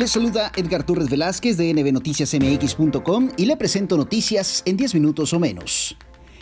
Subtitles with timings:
[0.00, 5.38] Les saluda Edgar Torres Velázquez de nbnoticiasmx.com y le presento noticias en 10 minutos o
[5.38, 5.94] menos.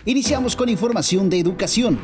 [0.05, 1.99] Iniciamos con información de educación.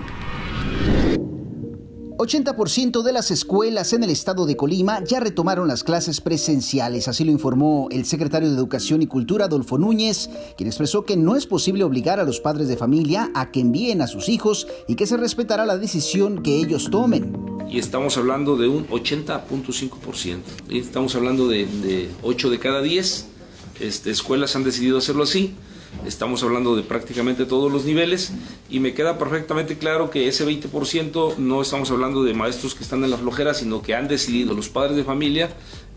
[2.16, 7.24] 80% de las escuelas en el estado de Colima ya retomaron las clases presenciales, así
[7.24, 11.46] lo informó el secretario de Educación y Cultura, Adolfo Núñez, quien expresó que no es
[11.46, 15.06] posible obligar a los padres de familia a que envíen a sus hijos y que
[15.06, 17.36] se respetará la decisión que ellos tomen.
[17.68, 20.38] Y estamos hablando de un 80.5%.
[20.70, 23.26] Estamos hablando de, de 8 de cada 10
[23.80, 25.54] este, escuelas han decidido hacerlo así
[26.06, 28.32] estamos hablando de prácticamente todos los niveles
[28.70, 33.04] y me queda perfectamente claro que ese 20% no estamos hablando de maestros que están
[33.04, 35.50] en la flojera, sino que han decidido los padres de familia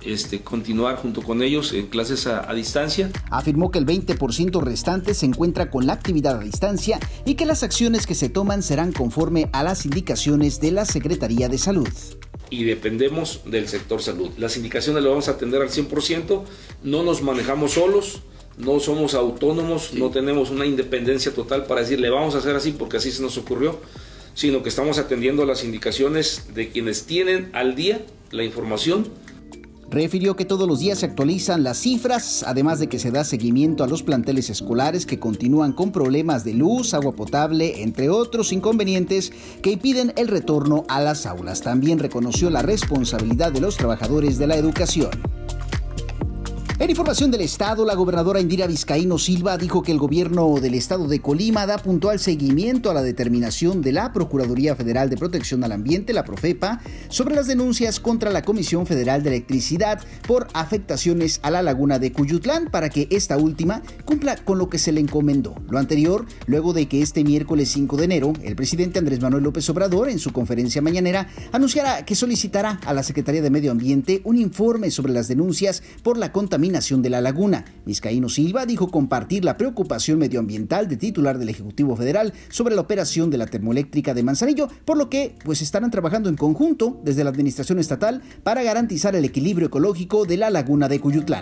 [0.04, 3.10] este, continuar junto con ellos en clases a, a distancia.
[3.30, 7.64] Afirmó que el 20% restante se encuentra con la actividad a distancia y que las
[7.64, 11.90] acciones que se toman serán conforme a las indicaciones de la Secretaría de Salud
[12.50, 14.30] y dependemos del sector salud.
[14.38, 16.44] Las indicaciones las vamos a atender al 100%,
[16.84, 18.22] no nos manejamos solos,
[18.58, 22.72] no somos autónomos, no tenemos una independencia total para decir le vamos a hacer así
[22.72, 23.80] porque así se nos ocurrió,
[24.34, 29.08] sino que estamos atendiendo las indicaciones de quienes tienen al día la información.
[29.90, 33.86] Refirió que todos los días se actualizan las cifras, además de que se da seguimiento
[33.86, 39.32] a los planteles escolares que continúan con problemas de luz, agua potable, entre otros inconvenientes
[39.62, 41.62] que impiden el retorno a las aulas.
[41.62, 45.12] También reconoció la responsabilidad de los trabajadores de la educación.
[46.90, 51.20] Información del Estado, la gobernadora Indira Vizcaíno Silva dijo que el gobierno del Estado de
[51.20, 56.14] Colima da puntual seguimiento a la determinación de la Procuraduría Federal de Protección al Ambiente,
[56.14, 56.80] la Profepa,
[57.10, 62.14] sobre las denuncias contra la Comisión Federal de Electricidad por afectaciones a la laguna de
[62.14, 65.56] Cuyutlán para que esta última cumpla con lo que se le encomendó.
[65.70, 69.70] Lo anterior, luego de que este miércoles 5 de enero, el presidente Andrés Manuel López
[69.70, 74.38] Obrador, en su conferencia mañanera, anunciara que solicitará a la Secretaría de Medio Ambiente un
[74.38, 77.66] informe sobre las denuncias por la contaminación de la laguna.
[77.88, 83.32] Vizcaíno Silva dijo compartir la preocupación medioambiental de titular del Ejecutivo Federal sobre la operación
[83.32, 87.32] de la termoeléctrica de Manzanillo, por lo que pues estarán trabajando en conjunto desde la
[87.32, 91.42] administración estatal para garantizar el equilibrio ecológico de la laguna de Cuyutlán.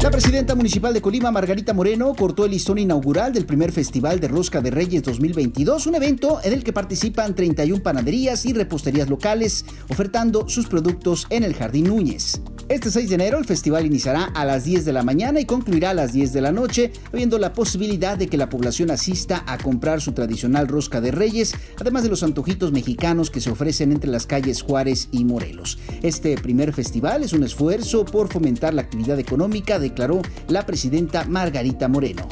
[0.00, 4.28] La presidenta municipal de Colima, Margarita Moreno, cortó el listón inaugural del primer Festival de
[4.28, 9.64] Rosca de Reyes 2022, un evento en el que participan 31 panaderías y reposterías locales,
[9.88, 12.40] ofertando sus productos en el Jardín Núñez.
[12.68, 15.90] Este 6 de enero el festival iniciará a las 10 de la mañana y concluirá
[15.90, 19.56] a las 10 de la noche, habiendo la posibilidad de que la población asista a
[19.56, 24.10] comprar su tradicional rosca de reyes, además de los antojitos mexicanos que se ofrecen entre
[24.10, 25.78] las calles Juárez y Morelos.
[26.02, 31.88] Este primer festival es un esfuerzo por fomentar la actividad económica, declaró la presidenta Margarita
[31.88, 32.22] Moreno.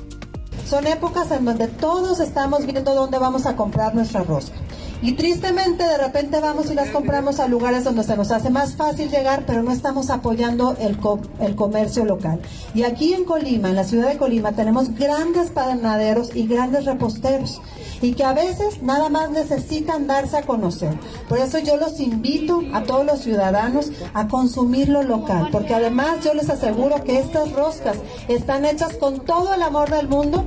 [0.69, 4.57] Son épocas en donde todos estamos viendo dónde vamos a comprar nuestra rosca.
[5.03, 8.77] Y tristemente de repente vamos y las compramos a lugares donde se nos hace más
[8.77, 10.99] fácil llegar, pero no estamos apoyando el,
[11.41, 12.41] el comercio local.
[12.75, 17.61] Y aquí en Colima, en la ciudad de Colima, tenemos grandes panaderos y grandes reposteros
[18.01, 20.99] y que a veces nada más necesitan darse a conocer.
[21.29, 26.25] Por eso yo los invito a todos los ciudadanos a consumir lo local, porque además
[26.25, 27.97] yo les aseguro que estas roscas
[28.29, 30.45] están hechas con todo el amor del mundo.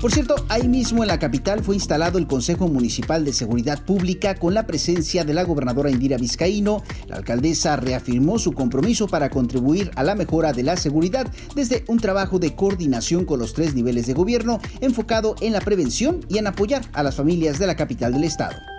[0.00, 4.36] Por cierto, ahí mismo en la capital fue instalado el Consejo Municipal de Seguridad Pública
[4.36, 6.84] con la presencia de la gobernadora Indira Vizcaíno.
[7.08, 11.26] La alcaldesa reafirmó su compromiso para contribuir a la mejora de la seguridad
[11.56, 16.20] desde un trabajo de coordinación con los tres niveles de gobierno enfocado en la prevención
[16.28, 18.77] y en apoyar a las familias de la capital del estado.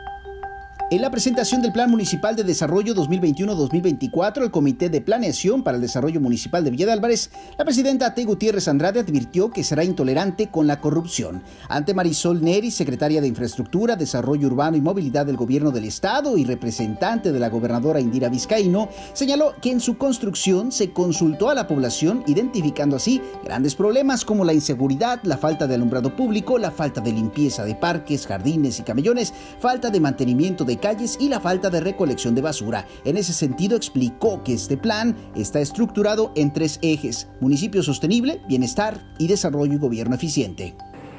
[0.92, 5.84] En la presentación del Plan Municipal de Desarrollo 2021-2024, el Comité de Planeación para el
[5.84, 7.30] Desarrollo Municipal de Villa de Álvarez,
[7.60, 8.26] la presidenta T.
[8.26, 11.44] Gutiérrez Andrade advirtió que será intolerante con la corrupción.
[11.68, 16.44] Ante Marisol Neri, secretaria de Infraestructura, Desarrollo Urbano y Movilidad del Gobierno del Estado y
[16.44, 21.68] representante de la gobernadora Indira Vizcaíno, señaló que en su construcción se consultó a la
[21.68, 27.00] población, identificando así grandes problemas como la inseguridad, la falta de alumbrado público, la falta
[27.00, 31.70] de limpieza de parques, jardines y camellones, falta de mantenimiento de calles y la falta
[31.70, 32.88] de recolección de basura.
[33.06, 39.00] En ese sentido, explicó que este plan está estructurado en tres ejes, municipio sostenible, bienestar
[39.18, 40.76] y desarrollo y gobierno eficiente.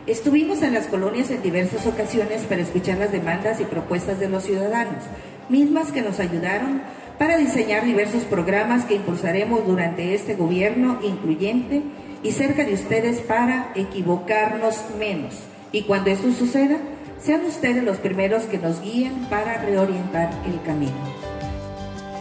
[0.07, 4.45] Estuvimos en las colonias en diversas ocasiones para escuchar las demandas y propuestas de los
[4.45, 5.05] ciudadanos,
[5.49, 6.83] mismas que nos ayudaron
[7.19, 11.83] para diseñar diversos programas que impulsaremos durante este gobierno incluyente
[12.23, 15.35] y cerca de ustedes para equivocarnos menos.
[15.71, 16.79] Y cuando esto suceda,
[17.23, 21.30] sean ustedes los primeros que nos guíen para reorientar el camino.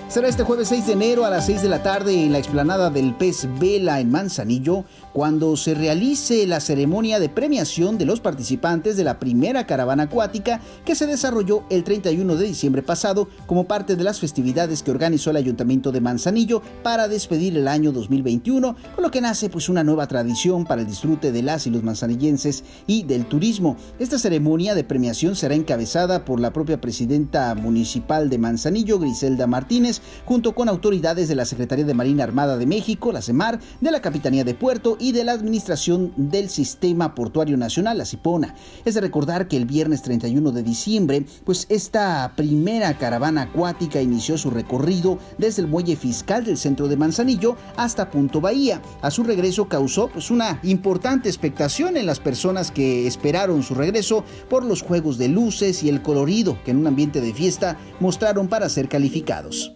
[0.09, 2.89] Será este jueves 6 de enero a las 6 de la tarde en la explanada
[2.89, 4.83] del Pez Vela en Manzanillo,
[5.13, 10.61] cuando se realice la ceremonia de premiación de los participantes de la primera caravana acuática
[10.83, 15.29] que se desarrolló el 31 de diciembre pasado como parte de las festividades que organizó
[15.29, 19.83] el Ayuntamiento de Manzanillo para despedir el año 2021, con lo que nace pues una
[19.83, 23.77] nueva tradición para el disfrute de las y los manzanillenses y del turismo.
[23.99, 29.98] Esta ceremonia de premiación será encabezada por la propia presidenta municipal de Manzanillo, Griselda Martínez,
[30.25, 34.01] junto con autoridades de la Secretaría de Marina Armada de México, la CEMAR, de la
[34.01, 38.55] Capitanía de Puerto y de la Administración del Sistema Portuario Nacional, la CIPONA.
[38.85, 44.37] Es de recordar que el viernes 31 de diciembre, pues esta primera caravana acuática inició
[44.37, 48.81] su recorrido desde el muelle fiscal del centro de Manzanillo hasta Punto Bahía.
[49.01, 54.23] A su regreso causó pues una importante expectación en las personas que esperaron su regreso
[54.49, 58.47] por los juegos de luces y el colorido que en un ambiente de fiesta mostraron
[58.47, 59.75] para ser calificados.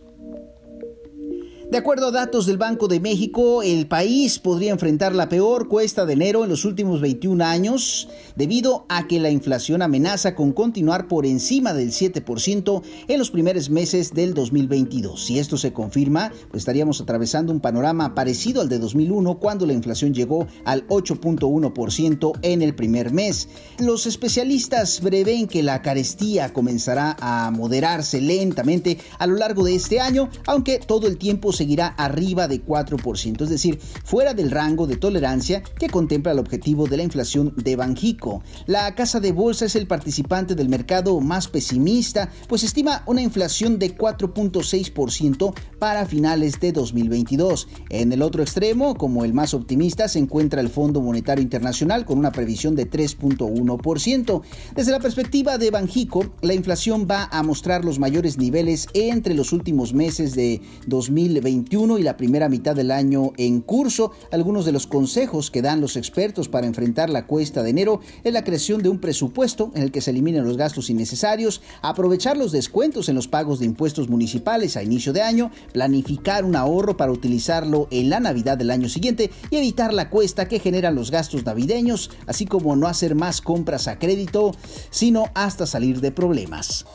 [1.74, 6.06] De acuerdo a datos del Banco de México, el país podría enfrentar la peor cuesta
[6.06, 11.08] de enero en los últimos 21 años debido a que la inflación amenaza con continuar
[11.08, 15.26] por encima del 7% en los primeros meses del 2022.
[15.26, 19.74] Si esto se confirma, pues estaríamos atravesando un panorama parecido al de 2001 cuando la
[19.74, 23.50] inflación llegó al 8.1% en el primer mes.
[23.80, 30.00] Los especialistas prevén que la carestía comenzará a moderarse lentamente a lo largo de este
[30.00, 34.86] año, aunque todo el tiempo se seguirá arriba de 4%, es decir, fuera del rango
[34.86, 38.44] de tolerancia que contempla el objetivo de la inflación de Banjico.
[38.66, 43.80] La casa de bolsa es el participante del mercado más pesimista, pues estima una inflación
[43.80, 47.70] de 4.6% para finales de 2022.
[47.90, 52.18] En el otro extremo, como el más optimista, se encuentra el Fondo Monetario Internacional con
[52.18, 54.42] una previsión de 3.1%.
[54.76, 59.54] Desde la perspectiva de Banjico, la inflación va a mostrar los mayores niveles entre los
[59.54, 61.53] últimos meses de 2022
[62.00, 64.12] y la primera mitad del año en curso.
[64.32, 68.34] Algunos de los consejos que dan los expertos para enfrentar la cuesta de enero es
[68.34, 72.52] la creación de un presupuesto en el que se eliminen los gastos innecesarios, aprovechar los
[72.52, 77.12] descuentos en los pagos de impuestos municipales a inicio de año, planificar un ahorro para
[77.12, 81.46] utilizarlo en la Navidad del año siguiente y evitar la cuesta que generan los gastos
[81.46, 84.56] navideños, así como no hacer más compras a crédito,
[84.90, 86.86] sino hasta salir de problemas.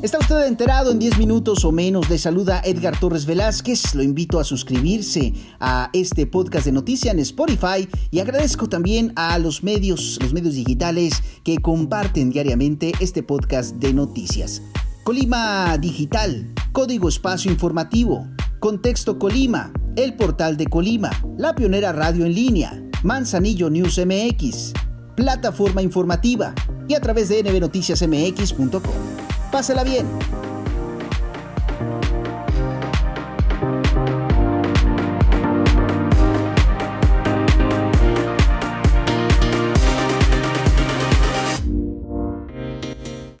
[0.00, 2.08] ¿Está usted enterado en 10 minutos o menos?
[2.08, 3.96] Le saluda Edgar Torres Velázquez.
[3.96, 9.36] Lo invito a suscribirse a este podcast de noticias en Spotify y agradezco también a
[9.40, 14.62] los medios, los medios digitales que comparten diariamente este podcast de noticias.
[15.02, 18.28] Colima Digital, Código Espacio Informativo,
[18.60, 24.74] Contexto Colima, el portal de Colima, la pionera radio en línea, Manzanillo News MX,
[25.16, 26.54] plataforma informativa
[26.86, 29.27] y a través de nbnoticiasmx.com.
[29.50, 30.06] Pásela bien.